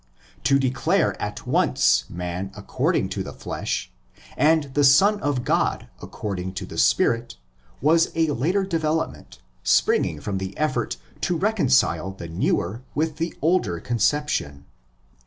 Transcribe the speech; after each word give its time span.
To 0.45 0.57
declare 0.57 1.11
him 1.11 1.17
at 1.19 1.45
once 1.45 2.05
man 2.09 2.51
according 2.55 3.09
to 3.09 3.21
the 3.21 3.31
flesh, 3.33 3.91
and 4.35 4.73
the 4.73 4.83
Son 4.83 5.19
of 5.21 5.43
God 5.43 5.89
according 6.01 6.53
to 6.55 6.65
the 6.65 6.79
spirit, 6.79 7.37
was 7.81 8.09
a 8.15 8.29
later 8.31 8.63
development 8.63 9.37
springing 9.61 10.19
from 10.19 10.39
the 10.39 10.57
effort 10.57 10.97
to 11.21 11.37
reconcile 11.37 12.09
the 12.13 12.27
newer 12.27 12.81
with 12.95 13.17
the 13.17 13.35
older 13.43 13.79
conception. 13.79 14.65